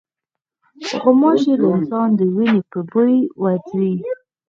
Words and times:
غوماشې 1.01 1.53
د 1.61 1.63
انسان 1.75 2.09
د 2.19 2.21
وینې 2.35 2.61
په 2.71 2.79
بوی 2.91 3.15
ورځي. 3.41 3.91